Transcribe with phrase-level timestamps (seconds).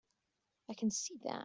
[0.69, 1.39] I can see that.